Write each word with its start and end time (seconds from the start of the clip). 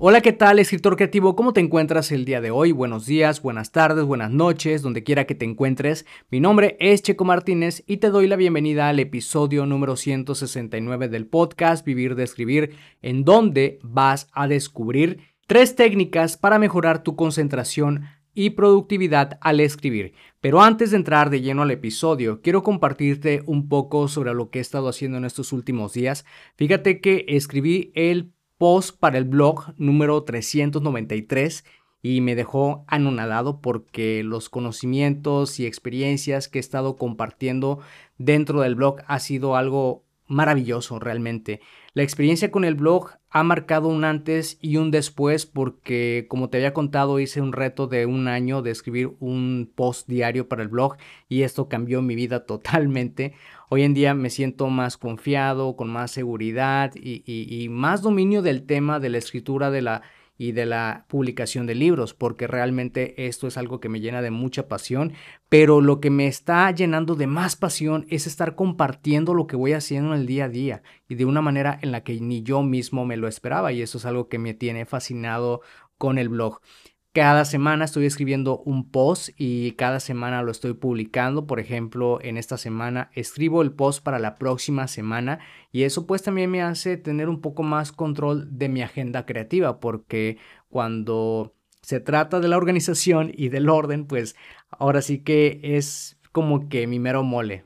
Hola, 0.00 0.20
¿qué 0.20 0.32
tal, 0.32 0.60
escritor 0.60 0.94
creativo? 0.94 1.34
¿Cómo 1.34 1.52
te 1.52 1.60
encuentras 1.60 2.12
el 2.12 2.24
día 2.24 2.40
de 2.40 2.52
hoy? 2.52 2.70
Buenos 2.70 3.04
días, 3.04 3.42
buenas 3.42 3.72
tardes, 3.72 4.04
buenas 4.04 4.30
noches, 4.30 4.80
donde 4.80 5.02
quiera 5.02 5.24
que 5.24 5.34
te 5.34 5.44
encuentres. 5.44 6.06
Mi 6.30 6.38
nombre 6.38 6.76
es 6.78 7.02
Checo 7.02 7.24
Martínez 7.24 7.82
y 7.84 7.96
te 7.96 8.10
doy 8.10 8.28
la 8.28 8.36
bienvenida 8.36 8.88
al 8.88 9.00
episodio 9.00 9.66
número 9.66 9.96
169 9.96 11.08
del 11.08 11.26
podcast 11.26 11.84
Vivir 11.84 12.14
de 12.14 12.22
Escribir, 12.22 12.76
en 13.02 13.24
donde 13.24 13.80
vas 13.82 14.28
a 14.32 14.46
descubrir 14.46 15.18
tres 15.48 15.74
técnicas 15.74 16.36
para 16.36 16.60
mejorar 16.60 17.02
tu 17.02 17.16
concentración 17.16 18.04
y 18.34 18.50
productividad 18.50 19.36
al 19.40 19.58
escribir. 19.58 20.12
Pero 20.40 20.62
antes 20.62 20.92
de 20.92 20.98
entrar 20.98 21.28
de 21.28 21.40
lleno 21.40 21.62
al 21.62 21.72
episodio, 21.72 22.40
quiero 22.40 22.62
compartirte 22.62 23.42
un 23.46 23.68
poco 23.68 24.06
sobre 24.06 24.32
lo 24.32 24.50
que 24.50 24.60
he 24.60 24.62
estado 24.62 24.88
haciendo 24.88 25.18
en 25.18 25.24
estos 25.24 25.52
últimos 25.52 25.92
días. 25.92 26.24
Fíjate 26.54 27.00
que 27.00 27.24
escribí 27.26 27.90
el 27.96 28.32
post 28.58 28.98
para 28.98 29.18
el 29.18 29.24
blog 29.24 29.72
número 29.78 30.22
393 30.24 31.64
y 32.02 32.20
me 32.20 32.34
dejó 32.34 32.84
anonadado 32.86 33.60
porque 33.60 34.22
los 34.22 34.48
conocimientos 34.48 35.58
y 35.58 35.66
experiencias 35.66 36.48
que 36.48 36.58
he 36.58 36.60
estado 36.60 36.96
compartiendo 36.96 37.80
dentro 38.18 38.60
del 38.60 38.74
blog 38.74 38.98
ha 39.06 39.18
sido 39.18 39.56
algo 39.56 40.04
maravilloso 40.28 40.98
realmente. 40.98 41.60
La 41.94 42.02
experiencia 42.02 42.50
con 42.52 42.64
el 42.64 42.74
blog 42.74 43.10
ha 43.30 43.42
marcado 43.42 43.88
un 43.88 44.04
antes 44.04 44.58
y 44.60 44.76
un 44.76 44.90
después 44.90 45.46
porque 45.46 46.26
como 46.28 46.48
te 46.48 46.58
había 46.58 46.72
contado 46.72 47.18
hice 47.18 47.40
un 47.40 47.52
reto 47.52 47.86
de 47.88 48.06
un 48.06 48.28
año 48.28 48.62
de 48.62 48.70
escribir 48.70 49.16
un 49.18 49.70
post 49.74 50.06
diario 50.08 50.48
para 50.48 50.62
el 50.62 50.68
blog 50.68 50.96
y 51.28 51.42
esto 51.42 51.68
cambió 51.68 52.00
mi 52.02 52.14
vida 52.14 52.44
totalmente. 52.46 53.34
Hoy 53.70 53.82
en 53.82 53.94
día 53.94 54.14
me 54.14 54.30
siento 54.30 54.68
más 54.68 54.96
confiado, 54.96 55.76
con 55.76 55.90
más 55.90 56.10
seguridad 56.10 56.92
y, 56.94 57.22
y 57.26 57.68
más 57.68 58.02
dominio 58.02 58.40
del 58.42 58.64
tema 58.64 59.00
de 59.00 59.08
la 59.10 59.18
escritura 59.18 59.70
de 59.70 59.82
la 59.82 60.02
y 60.38 60.52
de 60.52 60.64
la 60.66 61.04
publicación 61.08 61.66
de 61.66 61.74
libros, 61.74 62.14
porque 62.14 62.46
realmente 62.46 63.26
esto 63.26 63.48
es 63.48 63.58
algo 63.58 63.80
que 63.80 63.88
me 63.88 64.00
llena 64.00 64.22
de 64.22 64.30
mucha 64.30 64.68
pasión, 64.68 65.12
pero 65.48 65.80
lo 65.80 66.00
que 66.00 66.10
me 66.10 66.28
está 66.28 66.70
llenando 66.70 67.16
de 67.16 67.26
más 67.26 67.56
pasión 67.56 68.06
es 68.08 68.28
estar 68.28 68.54
compartiendo 68.54 69.34
lo 69.34 69.48
que 69.48 69.56
voy 69.56 69.72
haciendo 69.72 70.14
en 70.14 70.20
el 70.20 70.26
día 70.26 70.44
a 70.44 70.48
día 70.48 70.82
y 71.08 71.16
de 71.16 71.24
una 71.24 71.42
manera 71.42 71.76
en 71.82 71.90
la 71.90 72.04
que 72.04 72.20
ni 72.20 72.42
yo 72.42 72.62
mismo 72.62 73.04
me 73.04 73.16
lo 73.16 73.26
esperaba 73.26 73.72
y 73.72 73.82
eso 73.82 73.98
es 73.98 74.06
algo 74.06 74.28
que 74.28 74.38
me 74.38 74.54
tiene 74.54 74.86
fascinado 74.86 75.60
con 75.98 76.18
el 76.18 76.28
blog. 76.28 76.60
Cada 77.14 77.44
semana 77.44 77.86
estoy 77.86 78.06
escribiendo 78.06 78.60
un 78.60 78.90
post 78.90 79.30
y 79.36 79.72
cada 79.72 79.98
semana 79.98 80.42
lo 80.42 80.50
estoy 80.50 80.74
publicando. 80.74 81.46
Por 81.46 81.58
ejemplo, 81.58 82.18
en 82.22 82.36
esta 82.36 82.58
semana 82.58 83.10
escribo 83.14 83.62
el 83.62 83.72
post 83.72 84.04
para 84.04 84.18
la 84.18 84.34
próxima 84.34 84.86
semana 84.88 85.40
y 85.72 85.84
eso 85.84 86.06
pues 86.06 86.22
también 86.22 86.50
me 86.50 86.62
hace 86.62 86.96
tener 86.96 87.28
un 87.28 87.40
poco 87.40 87.62
más 87.62 87.92
control 87.92 88.58
de 88.58 88.68
mi 88.68 88.82
agenda 88.82 89.24
creativa 89.24 89.80
porque 89.80 90.38
cuando 90.68 91.54
se 91.82 92.00
trata 92.00 92.40
de 92.40 92.48
la 92.48 92.58
organización 92.58 93.32
y 93.34 93.48
del 93.48 93.70
orden, 93.70 94.04
pues 94.04 94.36
ahora 94.70 95.00
sí 95.00 95.20
que 95.20 95.60
es 95.62 96.18
como 96.32 96.68
que 96.68 96.86
mi 96.86 96.98
mero 96.98 97.22
mole, 97.22 97.64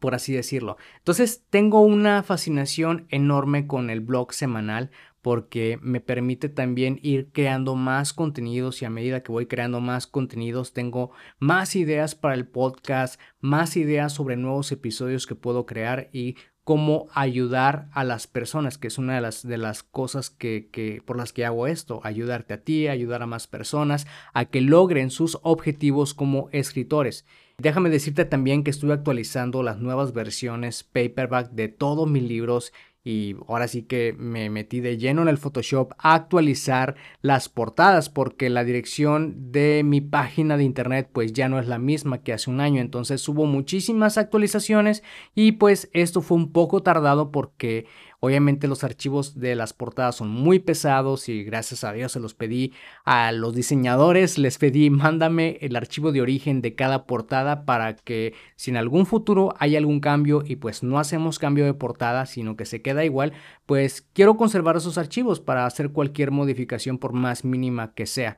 por 0.00 0.14
así 0.14 0.32
decirlo. 0.32 0.78
Entonces 0.98 1.44
tengo 1.50 1.80
una 1.82 2.22
fascinación 2.22 3.06
enorme 3.10 3.66
con 3.66 3.90
el 3.90 4.00
blog 4.00 4.32
semanal 4.32 4.90
porque 5.24 5.78
me 5.80 6.02
permite 6.02 6.50
también 6.50 7.00
ir 7.02 7.30
creando 7.32 7.76
más 7.76 8.12
contenidos 8.12 8.82
y 8.82 8.84
a 8.84 8.90
medida 8.90 9.22
que 9.22 9.32
voy 9.32 9.46
creando 9.46 9.80
más 9.80 10.06
contenidos 10.06 10.74
tengo 10.74 11.12
más 11.38 11.76
ideas 11.76 12.14
para 12.14 12.34
el 12.34 12.46
podcast, 12.46 13.18
más 13.40 13.78
ideas 13.78 14.12
sobre 14.12 14.36
nuevos 14.36 14.70
episodios 14.70 15.26
que 15.26 15.34
puedo 15.34 15.64
crear 15.64 16.10
y 16.12 16.36
cómo 16.62 17.08
ayudar 17.14 17.88
a 17.92 18.04
las 18.04 18.26
personas, 18.26 18.76
que 18.76 18.88
es 18.88 18.98
una 18.98 19.14
de 19.14 19.22
las, 19.22 19.48
de 19.48 19.56
las 19.56 19.82
cosas 19.82 20.28
que, 20.28 20.68
que, 20.70 21.00
por 21.02 21.16
las 21.16 21.32
que 21.32 21.46
hago 21.46 21.68
esto, 21.68 22.02
ayudarte 22.04 22.52
a 22.52 22.60
ti, 22.60 22.88
ayudar 22.88 23.22
a 23.22 23.26
más 23.26 23.46
personas 23.46 24.06
a 24.34 24.44
que 24.44 24.60
logren 24.60 25.10
sus 25.10 25.38
objetivos 25.42 26.12
como 26.12 26.50
escritores. 26.52 27.24
Déjame 27.56 27.88
decirte 27.88 28.26
también 28.26 28.62
que 28.62 28.70
estoy 28.70 28.90
actualizando 28.90 29.62
las 29.62 29.78
nuevas 29.78 30.12
versiones 30.12 30.84
paperback 30.84 31.52
de 31.52 31.68
todos 31.68 32.10
mis 32.10 32.24
libros 32.24 32.74
y 33.04 33.36
ahora 33.46 33.68
sí 33.68 33.82
que 33.82 34.14
me 34.18 34.48
metí 34.48 34.80
de 34.80 34.96
lleno 34.96 35.20
en 35.20 35.28
el 35.28 35.36
Photoshop 35.36 35.92
a 35.98 36.14
actualizar 36.14 36.96
las 37.20 37.50
portadas 37.50 38.08
porque 38.08 38.48
la 38.48 38.64
dirección 38.64 39.52
de 39.52 39.82
mi 39.84 40.00
página 40.00 40.56
de 40.56 40.64
internet 40.64 41.10
pues 41.12 41.34
ya 41.34 41.50
no 41.50 41.58
es 41.58 41.68
la 41.68 41.78
misma 41.78 42.22
que 42.22 42.32
hace 42.32 42.50
un 42.50 42.62
año. 42.62 42.80
Entonces 42.80 43.28
hubo 43.28 43.44
muchísimas 43.44 44.16
actualizaciones 44.16 45.02
y 45.34 45.52
pues 45.52 45.90
esto 45.92 46.22
fue 46.22 46.38
un 46.38 46.50
poco 46.50 46.82
tardado 46.82 47.30
porque 47.30 47.86
Obviamente 48.24 48.68
los 48.68 48.84
archivos 48.84 49.38
de 49.38 49.54
las 49.54 49.74
portadas 49.74 50.16
son 50.16 50.30
muy 50.30 50.58
pesados 50.58 51.28
y 51.28 51.44
gracias 51.44 51.84
a 51.84 51.92
Dios 51.92 52.12
se 52.12 52.20
los 52.20 52.32
pedí 52.32 52.72
a 53.04 53.32
los 53.32 53.54
diseñadores, 53.54 54.38
les 54.38 54.56
pedí 54.56 54.88
mándame 54.88 55.58
el 55.60 55.76
archivo 55.76 56.10
de 56.10 56.22
origen 56.22 56.62
de 56.62 56.74
cada 56.74 57.04
portada 57.04 57.66
para 57.66 57.96
que 57.96 58.32
si 58.56 58.70
en 58.70 58.78
algún 58.78 59.04
futuro 59.04 59.54
hay 59.58 59.76
algún 59.76 60.00
cambio 60.00 60.42
y 60.42 60.56
pues 60.56 60.82
no 60.82 60.98
hacemos 60.98 61.38
cambio 61.38 61.66
de 61.66 61.74
portada 61.74 62.24
sino 62.24 62.56
que 62.56 62.64
se 62.64 62.80
queda 62.80 62.93
igual, 63.02 63.32
pues 63.64 64.06
quiero 64.12 64.36
conservar 64.36 64.76
esos 64.76 64.98
archivos 64.98 65.40
para 65.40 65.64
hacer 65.64 65.90
cualquier 65.90 66.30
modificación 66.30 66.98
por 66.98 67.14
más 67.14 67.44
mínima 67.44 67.94
que 67.94 68.04
sea. 68.04 68.36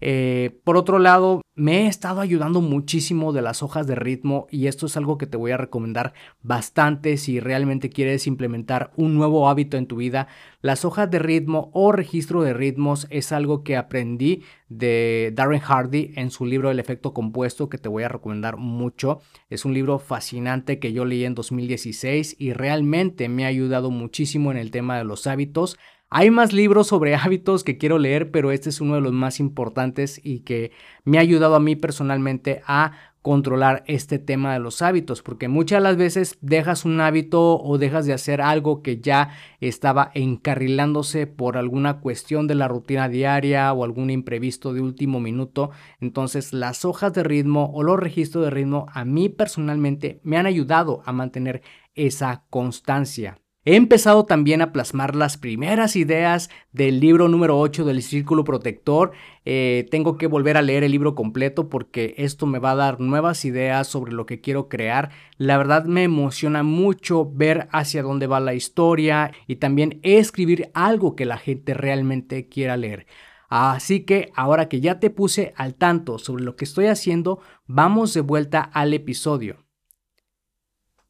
Eh, 0.00 0.60
por 0.64 0.76
otro 0.76 0.98
lado, 0.98 1.42
me 1.54 1.82
he 1.82 1.86
estado 1.88 2.20
ayudando 2.20 2.60
muchísimo 2.60 3.32
de 3.32 3.42
las 3.42 3.64
hojas 3.64 3.88
de 3.88 3.96
ritmo 3.96 4.46
y 4.48 4.68
esto 4.68 4.86
es 4.86 4.96
algo 4.96 5.18
que 5.18 5.26
te 5.26 5.36
voy 5.36 5.50
a 5.50 5.56
recomendar 5.56 6.12
bastante 6.40 7.16
si 7.16 7.40
realmente 7.40 7.90
quieres 7.90 8.28
implementar 8.28 8.92
un 8.96 9.16
nuevo 9.16 9.48
hábito 9.48 9.76
en 9.76 9.88
tu 9.88 9.96
vida. 9.96 10.28
Las 10.62 10.84
hojas 10.84 11.10
de 11.10 11.18
ritmo 11.18 11.70
o 11.74 11.90
registro 11.90 12.42
de 12.42 12.54
ritmos 12.54 13.08
es 13.10 13.32
algo 13.32 13.64
que 13.64 13.76
aprendí 13.76 14.44
de 14.68 15.32
Darren 15.34 15.60
Hardy 15.60 16.12
en 16.14 16.30
su 16.30 16.46
libro 16.46 16.70
El 16.70 16.78
efecto 16.78 17.12
compuesto 17.12 17.68
que 17.68 17.78
te 17.78 17.88
voy 17.88 18.04
a 18.04 18.08
recomendar 18.08 18.56
mucho. 18.56 19.20
Es 19.50 19.64
un 19.64 19.74
libro 19.74 19.98
fascinante 19.98 20.78
que 20.78 20.92
yo 20.92 21.04
leí 21.04 21.24
en 21.24 21.34
2016 21.34 22.36
y 22.38 22.52
realmente 22.52 23.28
me 23.28 23.44
ha 23.44 23.48
ayudado 23.48 23.90
muchísimo 23.90 24.52
en 24.52 24.58
el 24.58 24.70
tema 24.70 24.96
de 24.96 25.04
los 25.04 25.26
hábitos. 25.26 25.76
Hay 26.10 26.30
más 26.30 26.54
libros 26.54 26.86
sobre 26.86 27.14
hábitos 27.16 27.64
que 27.64 27.76
quiero 27.78 27.98
leer, 27.98 28.30
pero 28.30 28.50
este 28.50 28.70
es 28.70 28.80
uno 28.80 28.94
de 28.94 29.00
los 29.00 29.12
más 29.12 29.40
importantes 29.40 30.20
y 30.24 30.40
que 30.40 30.72
me 31.04 31.18
ha 31.18 31.20
ayudado 31.20 31.54
a 31.54 31.60
mí 31.60 31.76
personalmente 31.76 32.62
a 32.66 32.92
controlar 33.20 33.84
este 33.86 34.18
tema 34.18 34.54
de 34.54 34.58
los 34.58 34.80
hábitos, 34.80 35.22
porque 35.22 35.48
muchas 35.48 35.82
las 35.82 35.98
veces 35.98 36.38
dejas 36.40 36.86
un 36.86 37.00
hábito 37.02 37.60
o 37.60 37.76
dejas 37.76 38.06
de 38.06 38.14
hacer 38.14 38.40
algo 38.40 38.82
que 38.82 39.00
ya 39.00 39.36
estaba 39.60 40.10
encarrilándose 40.14 41.26
por 41.26 41.58
alguna 41.58 42.00
cuestión 42.00 42.46
de 42.46 42.54
la 42.54 42.68
rutina 42.68 43.08
diaria 43.10 43.70
o 43.74 43.84
algún 43.84 44.08
imprevisto 44.08 44.72
de 44.72 44.80
último 44.80 45.20
minuto. 45.20 45.72
Entonces 46.00 46.54
las 46.54 46.86
hojas 46.86 47.12
de 47.12 47.24
ritmo 47.24 47.70
o 47.74 47.82
los 47.82 47.98
registros 47.98 48.44
de 48.44 48.50
ritmo 48.50 48.86
a 48.94 49.04
mí 49.04 49.28
personalmente 49.28 50.20
me 50.22 50.38
han 50.38 50.46
ayudado 50.46 51.02
a 51.04 51.12
mantener 51.12 51.60
esa 51.94 52.44
constancia. 52.48 53.38
He 53.68 53.76
empezado 53.76 54.24
también 54.24 54.62
a 54.62 54.72
plasmar 54.72 55.14
las 55.14 55.36
primeras 55.36 55.94
ideas 55.94 56.48
del 56.72 57.00
libro 57.00 57.28
número 57.28 57.58
8 57.58 57.84
del 57.84 58.02
Círculo 58.02 58.42
Protector. 58.42 59.12
Eh, 59.44 59.86
tengo 59.90 60.16
que 60.16 60.26
volver 60.26 60.56
a 60.56 60.62
leer 60.62 60.84
el 60.84 60.92
libro 60.92 61.14
completo 61.14 61.68
porque 61.68 62.14
esto 62.16 62.46
me 62.46 62.60
va 62.60 62.70
a 62.70 62.76
dar 62.76 62.98
nuevas 62.98 63.44
ideas 63.44 63.86
sobre 63.86 64.14
lo 64.14 64.24
que 64.24 64.40
quiero 64.40 64.70
crear. 64.70 65.10
La 65.36 65.58
verdad 65.58 65.84
me 65.84 66.04
emociona 66.04 66.62
mucho 66.62 67.30
ver 67.30 67.68
hacia 67.70 68.02
dónde 68.02 68.26
va 68.26 68.40
la 68.40 68.54
historia 68.54 69.32
y 69.46 69.56
también 69.56 70.00
escribir 70.02 70.70
algo 70.72 71.14
que 71.14 71.26
la 71.26 71.36
gente 71.36 71.74
realmente 71.74 72.48
quiera 72.48 72.78
leer. 72.78 73.06
Así 73.50 74.00
que 74.06 74.32
ahora 74.34 74.70
que 74.70 74.80
ya 74.80 74.98
te 74.98 75.10
puse 75.10 75.52
al 75.58 75.74
tanto 75.74 76.18
sobre 76.18 76.42
lo 76.42 76.56
que 76.56 76.64
estoy 76.64 76.86
haciendo, 76.86 77.40
vamos 77.66 78.14
de 78.14 78.22
vuelta 78.22 78.62
al 78.62 78.94
episodio. 78.94 79.66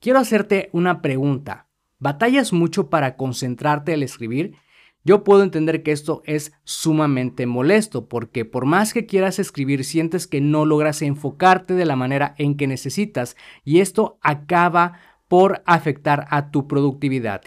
Quiero 0.00 0.18
hacerte 0.18 0.70
una 0.72 1.02
pregunta. 1.02 1.67
¿Batallas 2.00 2.52
mucho 2.52 2.90
para 2.90 3.16
concentrarte 3.16 3.92
al 3.92 4.04
escribir? 4.04 4.54
Yo 5.04 5.24
puedo 5.24 5.42
entender 5.42 5.82
que 5.82 5.90
esto 5.90 6.22
es 6.26 6.52
sumamente 6.62 7.46
molesto 7.46 8.08
porque 8.08 8.44
por 8.44 8.66
más 8.66 8.92
que 8.92 9.06
quieras 9.06 9.40
escribir 9.40 9.84
sientes 9.84 10.28
que 10.28 10.40
no 10.40 10.64
logras 10.64 11.02
enfocarte 11.02 11.74
de 11.74 11.86
la 11.86 11.96
manera 11.96 12.36
en 12.38 12.56
que 12.56 12.68
necesitas 12.68 13.36
y 13.64 13.80
esto 13.80 14.18
acaba 14.22 15.00
por 15.26 15.62
afectar 15.66 16.26
a 16.30 16.52
tu 16.52 16.68
productividad. 16.68 17.42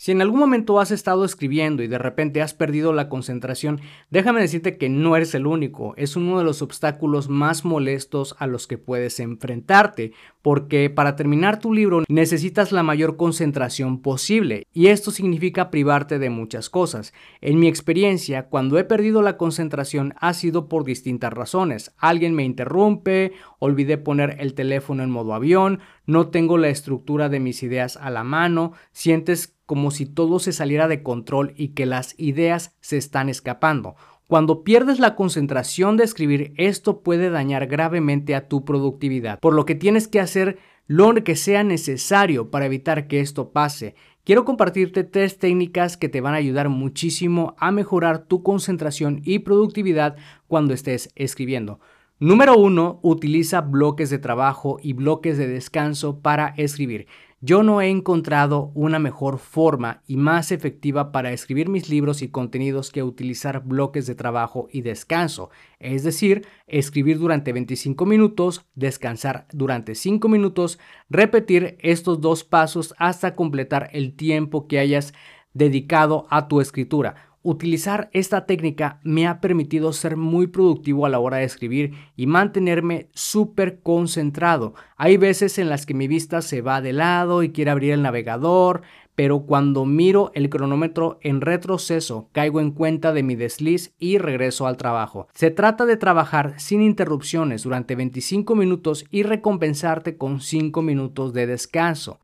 Si 0.00 0.12
en 0.12 0.22
algún 0.22 0.40
momento 0.40 0.80
has 0.80 0.92
estado 0.92 1.26
escribiendo 1.26 1.82
y 1.82 1.86
de 1.86 1.98
repente 1.98 2.40
has 2.40 2.54
perdido 2.54 2.94
la 2.94 3.10
concentración, 3.10 3.82
déjame 4.08 4.40
decirte 4.40 4.78
que 4.78 4.88
no 4.88 5.14
eres 5.14 5.34
el 5.34 5.46
único. 5.46 5.92
Es 5.98 6.16
uno 6.16 6.38
de 6.38 6.44
los 6.44 6.62
obstáculos 6.62 7.28
más 7.28 7.66
molestos 7.66 8.34
a 8.38 8.46
los 8.46 8.66
que 8.66 8.78
puedes 8.78 9.20
enfrentarte, 9.20 10.12
porque 10.42 10.90
para 10.90 11.16
terminar 11.16 11.58
tu 11.58 11.72
libro 11.72 12.02
necesitas 12.08 12.72
la 12.72 12.82
mayor 12.82 13.16
concentración 13.16 14.00
posible 14.00 14.66
y 14.72 14.88
esto 14.88 15.10
significa 15.10 15.70
privarte 15.70 16.18
de 16.18 16.30
muchas 16.30 16.70
cosas. 16.70 17.12
En 17.40 17.58
mi 17.58 17.68
experiencia, 17.68 18.48
cuando 18.48 18.78
he 18.78 18.84
perdido 18.84 19.22
la 19.22 19.36
concentración 19.36 20.14
ha 20.18 20.32
sido 20.34 20.68
por 20.68 20.84
distintas 20.84 21.32
razones. 21.32 21.92
Alguien 21.98 22.34
me 22.34 22.44
interrumpe, 22.44 23.32
olvidé 23.58 23.98
poner 23.98 24.36
el 24.40 24.54
teléfono 24.54 25.02
en 25.02 25.10
modo 25.10 25.34
avión, 25.34 25.80
no 26.06 26.28
tengo 26.28 26.58
la 26.58 26.68
estructura 26.68 27.28
de 27.28 27.40
mis 27.40 27.62
ideas 27.62 27.96
a 27.96 28.10
la 28.10 28.24
mano, 28.24 28.72
sientes 28.92 29.56
como 29.66 29.92
si 29.92 30.04
todo 30.04 30.40
se 30.40 30.52
saliera 30.52 30.88
de 30.88 31.04
control 31.04 31.54
y 31.56 31.68
que 31.68 31.86
las 31.86 32.18
ideas 32.18 32.76
se 32.80 32.96
están 32.96 33.28
escapando. 33.28 33.94
Cuando 34.30 34.62
pierdes 34.62 35.00
la 35.00 35.16
concentración 35.16 35.96
de 35.96 36.04
escribir, 36.04 36.52
esto 36.56 37.00
puede 37.00 37.30
dañar 37.30 37.66
gravemente 37.66 38.36
a 38.36 38.46
tu 38.46 38.64
productividad, 38.64 39.40
por 39.40 39.54
lo 39.54 39.64
que 39.64 39.74
tienes 39.74 40.06
que 40.06 40.20
hacer 40.20 40.58
lo 40.86 41.12
que 41.14 41.34
sea 41.34 41.64
necesario 41.64 42.48
para 42.48 42.66
evitar 42.66 43.08
que 43.08 43.18
esto 43.18 43.50
pase. 43.50 43.96
Quiero 44.22 44.44
compartirte 44.44 45.02
tres 45.02 45.40
técnicas 45.40 45.96
que 45.96 46.08
te 46.08 46.20
van 46.20 46.34
a 46.34 46.36
ayudar 46.36 46.68
muchísimo 46.68 47.56
a 47.58 47.72
mejorar 47.72 48.26
tu 48.26 48.44
concentración 48.44 49.20
y 49.24 49.40
productividad 49.40 50.14
cuando 50.46 50.74
estés 50.74 51.10
escribiendo. 51.16 51.80
Número 52.20 52.56
uno, 52.56 53.00
utiliza 53.02 53.62
bloques 53.62 54.10
de 54.10 54.18
trabajo 54.18 54.78
y 54.80 54.92
bloques 54.92 55.38
de 55.38 55.48
descanso 55.48 56.20
para 56.20 56.54
escribir. 56.56 57.08
Yo 57.42 57.62
no 57.62 57.80
he 57.80 57.88
encontrado 57.88 58.70
una 58.74 58.98
mejor 58.98 59.38
forma 59.38 60.02
y 60.06 60.18
más 60.18 60.52
efectiva 60.52 61.10
para 61.10 61.32
escribir 61.32 61.70
mis 61.70 61.88
libros 61.88 62.20
y 62.20 62.28
contenidos 62.28 62.90
que 62.90 63.02
utilizar 63.02 63.64
bloques 63.64 64.06
de 64.06 64.14
trabajo 64.14 64.68
y 64.70 64.82
descanso. 64.82 65.48
Es 65.78 66.04
decir, 66.04 66.46
escribir 66.66 67.18
durante 67.18 67.54
25 67.54 68.04
minutos, 68.04 68.66
descansar 68.74 69.46
durante 69.54 69.94
5 69.94 70.28
minutos, 70.28 70.78
repetir 71.08 71.78
estos 71.80 72.20
dos 72.20 72.44
pasos 72.44 72.94
hasta 72.98 73.34
completar 73.34 73.88
el 73.94 74.14
tiempo 74.16 74.68
que 74.68 74.78
hayas 74.78 75.14
dedicado 75.54 76.26
a 76.28 76.46
tu 76.46 76.60
escritura. 76.60 77.29
Utilizar 77.42 78.10
esta 78.12 78.44
técnica 78.44 79.00
me 79.02 79.26
ha 79.26 79.40
permitido 79.40 79.94
ser 79.94 80.18
muy 80.18 80.46
productivo 80.48 81.06
a 81.06 81.08
la 81.08 81.20
hora 81.20 81.38
de 81.38 81.44
escribir 81.44 81.94
y 82.14 82.26
mantenerme 82.26 83.08
súper 83.14 83.80
concentrado. 83.80 84.74
Hay 84.98 85.16
veces 85.16 85.58
en 85.58 85.70
las 85.70 85.86
que 85.86 85.94
mi 85.94 86.06
vista 86.06 86.42
se 86.42 86.60
va 86.60 86.82
de 86.82 86.92
lado 86.92 87.42
y 87.42 87.48
quiere 87.48 87.70
abrir 87.70 87.92
el 87.92 88.02
navegador, 88.02 88.82
pero 89.14 89.46
cuando 89.46 89.86
miro 89.86 90.32
el 90.34 90.50
cronómetro 90.50 91.18
en 91.22 91.40
retroceso 91.40 92.28
caigo 92.32 92.60
en 92.60 92.72
cuenta 92.72 93.14
de 93.14 93.22
mi 93.22 93.36
desliz 93.36 93.94
y 93.98 94.18
regreso 94.18 94.66
al 94.66 94.76
trabajo. 94.76 95.26
Se 95.32 95.50
trata 95.50 95.86
de 95.86 95.96
trabajar 95.96 96.60
sin 96.60 96.82
interrupciones 96.82 97.62
durante 97.62 97.96
25 97.96 98.54
minutos 98.54 99.06
y 99.10 99.22
recompensarte 99.22 100.18
con 100.18 100.40
5 100.40 100.82
minutos 100.82 101.32
de 101.32 101.46
descanso. 101.46 102.20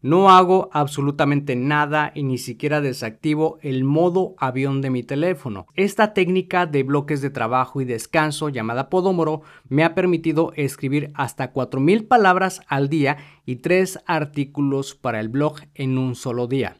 No 0.00 0.30
hago 0.30 0.70
absolutamente 0.72 1.56
nada 1.56 2.12
y 2.14 2.22
ni 2.22 2.38
siquiera 2.38 2.80
desactivo 2.80 3.58
el 3.62 3.82
modo 3.82 4.36
avión 4.38 4.80
de 4.80 4.90
mi 4.90 5.02
teléfono. 5.02 5.66
Esta 5.74 6.14
técnica 6.14 6.66
de 6.66 6.84
bloques 6.84 7.20
de 7.20 7.30
trabajo 7.30 7.80
y 7.80 7.84
descanso 7.84 8.48
llamada 8.48 8.90
Podomoro 8.90 9.42
me 9.68 9.82
ha 9.82 9.96
permitido 9.96 10.52
escribir 10.54 11.10
hasta 11.14 11.52
4.000 11.52 12.06
palabras 12.06 12.62
al 12.68 12.88
día 12.88 13.16
y 13.44 13.56
3 13.56 13.98
artículos 14.06 14.94
para 14.94 15.18
el 15.18 15.30
blog 15.30 15.62
en 15.74 15.98
un 15.98 16.14
solo 16.14 16.46
día. 16.46 16.76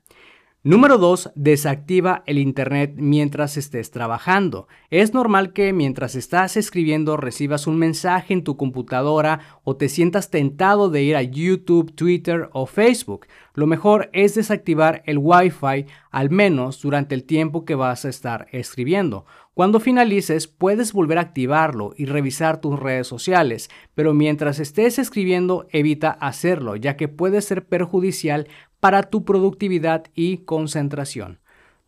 Número 0.68 0.98
2. 0.98 1.30
Desactiva 1.34 2.22
el 2.26 2.36
Internet 2.36 2.92
mientras 2.98 3.56
estés 3.56 3.90
trabajando. 3.90 4.68
Es 4.90 5.14
normal 5.14 5.54
que 5.54 5.72
mientras 5.72 6.14
estás 6.14 6.58
escribiendo 6.58 7.16
recibas 7.16 7.66
un 7.66 7.78
mensaje 7.78 8.34
en 8.34 8.44
tu 8.44 8.58
computadora 8.58 9.40
o 9.64 9.76
te 9.76 9.88
sientas 9.88 10.28
tentado 10.28 10.90
de 10.90 11.02
ir 11.02 11.16
a 11.16 11.22
YouTube, 11.22 11.94
Twitter 11.94 12.50
o 12.52 12.66
Facebook. 12.66 13.28
Lo 13.54 13.66
mejor 13.66 14.10
es 14.12 14.34
desactivar 14.34 15.02
el 15.06 15.16
Wi-Fi 15.16 15.86
al 16.10 16.28
menos 16.28 16.82
durante 16.82 17.14
el 17.14 17.24
tiempo 17.24 17.64
que 17.64 17.74
vas 17.74 18.04
a 18.04 18.10
estar 18.10 18.46
escribiendo. 18.52 19.24
Cuando 19.54 19.80
finalices 19.80 20.46
puedes 20.46 20.92
volver 20.92 21.18
a 21.18 21.22
activarlo 21.22 21.92
y 21.96 22.04
revisar 22.04 22.60
tus 22.60 22.78
redes 22.78 23.08
sociales, 23.08 23.70
pero 23.96 24.14
mientras 24.14 24.60
estés 24.60 25.00
escribiendo 25.00 25.66
evita 25.72 26.10
hacerlo 26.10 26.76
ya 26.76 26.96
que 26.96 27.08
puede 27.08 27.40
ser 27.40 27.66
perjudicial 27.66 28.46
para 28.80 29.02
tu 29.04 29.24
productividad 29.24 30.04
y 30.14 30.38
concentración. 30.38 31.40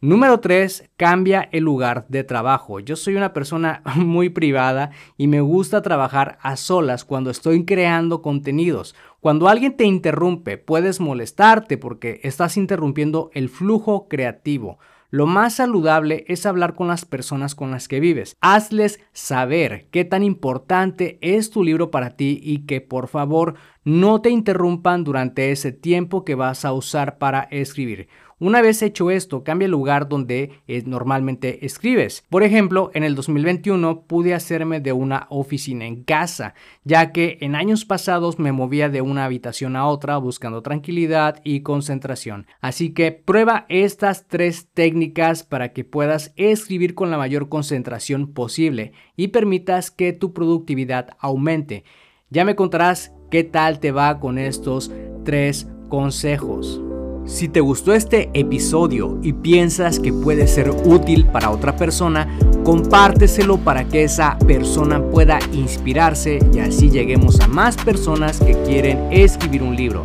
Número 0.03 0.41
3. 0.41 0.93
Cambia 0.97 1.47
el 1.53 1.65
lugar 1.65 2.07
de 2.09 2.25
trabajo. 2.25 2.81
Yo 2.81 2.97
soy 2.97 3.17
una 3.17 3.35
persona 3.35 3.83
muy 3.97 4.31
privada 4.31 4.93
y 5.19 5.27
me 5.27 5.43
gusta 5.43 5.83
trabajar 5.83 6.39
a 6.41 6.57
solas 6.57 7.05
cuando 7.05 7.31
estoy 7.31 7.67
creando 7.67 8.23
contenidos. 8.23 8.95
Cuando 9.21 9.49
alguien 9.49 9.77
te 9.77 9.85
interrumpe, 9.85 10.57
puedes 10.57 11.01
molestarte 11.01 11.77
porque 11.77 12.21
estás 12.23 12.57
interrumpiendo 12.57 13.31
el 13.35 13.51
flujo 13.51 14.09
creativo. 14.09 14.79
Lo 15.13 15.27
más 15.27 15.55
saludable 15.55 16.25
es 16.29 16.47
hablar 16.47 16.75
con 16.75 16.87
las 16.87 17.05
personas 17.05 17.57
con 17.57 17.73
las 17.73 17.89
que 17.89 17.99
vives. 17.99 18.37
Hazles 18.41 19.01
saber 19.13 19.89
qué 19.91 20.05
tan 20.05 20.23
importante 20.23 21.19
es 21.21 21.51
tu 21.51 21.65
libro 21.65 21.91
para 21.91 22.11
ti 22.11 22.39
y 22.41 22.65
que 22.65 22.81
por 22.81 23.09
favor 23.09 23.55
no 23.83 24.21
te 24.21 24.31
interrumpan 24.31 25.03
durante 25.03 25.51
ese 25.51 25.73
tiempo 25.73 26.25
que 26.25 26.37
vas 26.37 26.65
a 26.65 26.73
usar 26.73 27.19
para 27.19 27.41
escribir. 27.51 28.09
Una 28.41 28.63
vez 28.63 28.81
hecho 28.81 29.11
esto, 29.11 29.45
cambia 29.45 29.67
el 29.67 29.71
lugar 29.71 30.09
donde 30.09 30.63
eh, 30.67 30.83
normalmente 30.87 31.67
escribes. 31.67 32.25
Por 32.31 32.43
ejemplo, 32.43 32.91
en 32.95 33.05
el 33.05 33.15
2021 33.15 34.05
pude 34.07 34.33
hacerme 34.33 34.81
de 34.81 34.95
una 34.95 35.27
oficina 35.29 35.85
en 35.85 36.05
casa, 36.05 36.55
ya 36.83 37.13
que 37.13 37.37
en 37.43 37.55
años 37.55 37.85
pasados 37.85 38.39
me 38.39 38.53
movía 38.53 38.89
de 38.89 39.03
una 39.03 39.27
habitación 39.27 39.77
a 39.77 39.87
otra 39.87 40.17
buscando 40.17 40.63
tranquilidad 40.63 41.43
y 41.45 41.61
concentración. 41.61 42.47
Así 42.63 42.95
que 42.95 43.13
prueba 43.13 43.67
estas 43.69 44.27
tres 44.27 44.69
técnicas 44.73 45.43
para 45.43 45.75
que 45.75 45.85
puedas 45.85 46.33
escribir 46.37 46.95
con 46.95 47.11
la 47.11 47.19
mayor 47.19 47.51
concentración 47.51 48.33
posible 48.33 48.93
y 49.17 49.29
permitas 49.29 49.91
que 49.91 50.15
tu 50.15 50.33
productividad 50.33 51.11
aumente. 51.19 51.85
Ya 52.31 52.47
me 52.47 52.57
contarás 52.57 53.13
qué 53.31 53.45
tal 53.45 53.81
te 53.81 53.93
va 53.93 54.19
con 54.19 54.39
estos 54.39 54.91
tres 55.25 55.69
consejos. 55.91 56.81
Si 57.27 57.49
te 57.49 57.61
gustó 57.61 57.93
este 57.93 58.31
episodio 58.35 59.19
y 59.23 59.33
piensas 59.33 60.01
que 60.01 60.13
puede 60.13 60.47
ser 60.49 60.71
útil 60.71 61.27
para 61.27 61.51
otra 61.51 61.77
persona, 61.77 62.27
compárteselo 62.65 63.59
para 63.59 63.85
que 63.85 64.05
esa 64.05 64.39
persona 64.47 65.03
pueda 65.03 65.39
inspirarse 65.53 66.39
y 66.53 66.59
así 66.59 66.91
lleguemos 66.91 67.41
a 67.41 67.47
más 67.47 67.77
personas 67.77 68.41
que 68.41 68.61
quieren 68.63 69.13
escribir 69.13 69.63
un 69.63 69.77
libro. 69.77 70.05